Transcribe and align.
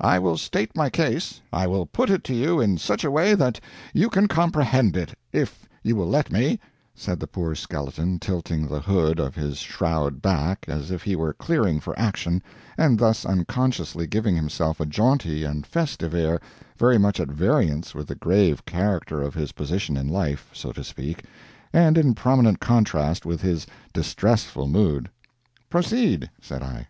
I 0.00 0.18
will 0.18 0.38
state 0.38 0.74
my 0.74 0.88
case 0.88 1.42
I 1.52 1.66
will 1.66 1.84
put 1.84 2.08
it 2.08 2.24
to 2.24 2.34
you 2.34 2.58
in 2.62 2.78
such 2.78 3.04
a 3.04 3.10
way 3.10 3.34
that 3.34 3.60
you 3.92 4.08
can 4.08 4.26
comprehend 4.26 4.96
it, 4.96 5.12
if 5.34 5.68
you 5.82 5.94
will 5.96 6.08
let 6.08 6.32
me," 6.32 6.58
said 6.94 7.20
the 7.20 7.26
poor 7.26 7.54
skeleton, 7.54 8.18
tilting 8.18 8.68
the 8.68 8.80
hood 8.80 9.20
of 9.20 9.34
his 9.34 9.58
shroud 9.58 10.22
back, 10.22 10.64
as 10.66 10.90
if 10.90 11.02
he 11.02 11.14
were 11.14 11.34
clearing 11.34 11.78
for 11.78 11.92
action, 11.98 12.42
and 12.78 12.98
thus 12.98 13.26
unconsciously 13.26 14.06
giving 14.06 14.34
himself 14.34 14.80
a 14.80 14.86
jaunty 14.86 15.44
and 15.44 15.66
festive 15.66 16.14
air 16.14 16.40
very 16.78 16.96
much 16.96 17.20
at 17.20 17.28
variance 17.28 17.94
with 17.94 18.06
the 18.06 18.14
grave 18.14 18.64
character 18.64 19.20
of 19.20 19.34
his 19.34 19.52
position 19.52 19.94
in 19.94 20.08
life 20.08 20.48
so 20.54 20.72
to 20.72 20.82
speak 20.82 21.26
and 21.74 21.98
in 21.98 22.14
prominent 22.14 22.60
contrast 22.60 23.26
with 23.26 23.42
his 23.42 23.66
distressful 23.92 24.66
mood. 24.66 25.10
"Proceed," 25.68 26.30
said 26.40 26.62
I. 26.62 26.88